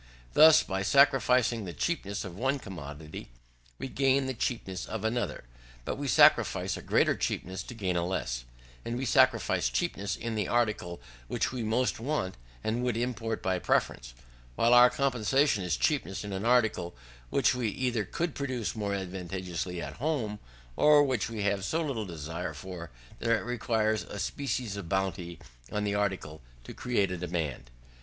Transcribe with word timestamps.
Thus 0.33 0.63
by 0.63 0.81
sacrificing 0.81 1.65
the 1.65 1.73
cheapness 1.73 2.25
of 2.25 2.35
one 2.35 2.57
commodity, 2.57 3.29
we 3.77 3.87
gain 3.87 4.25
the 4.25 4.33
cheapness 4.33 4.87
of 4.87 5.03
another: 5.03 5.43
but 5.85 5.95
we 5.99 6.07
sacrifice 6.07 6.75
a 6.75 6.81
greater 6.81 7.15
cheapness 7.15 7.61
to 7.61 7.75
gain 7.75 7.95
a 7.95 8.03
less, 8.03 8.43
and 8.83 8.97
we 8.97 9.05
sacrifice 9.05 9.69
cheapness 9.69 10.15
in 10.15 10.33
the 10.33 10.47
article 10.47 11.01
which 11.27 11.51
we 11.51 11.61
most 11.61 11.99
want, 11.99 12.33
and 12.63 12.81
would 12.83 12.97
import 12.97 13.43
by 13.43 13.59
preference, 13.59 14.15
while 14.55 14.73
our 14.73 14.89
compensation 14.89 15.63
is 15.63 15.77
cheapness 15.77 16.23
in 16.23 16.33
an 16.33 16.45
article 16.45 16.95
which 17.29 17.53
we 17.53 17.67
either 17.67 18.03
could 18.03 18.33
produce 18.33 18.75
more 18.75 18.95
advantageously 18.95 19.79
at 19.79 19.97
home, 19.97 20.39
or 20.75 21.03
which 21.03 21.29
we 21.29 21.43
have 21.43 21.63
so 21.63 21.85
little 21.85 22.05
desire 22.07 22.55
for, 22.55 22.89
that 23.19 23.29
it 23.29 23.43
requires 23.45 24.01
a 24.05 24.17
species 24.17 24.75
of 24.75 24.89
bounty 24.89 25.37
on 25.71 25.83
the 25.83 25.93
article 25.93 26.41
to 26.63 26.73
create 26.73 27.11
a 27.11 27.17
demand. 27.17 27.69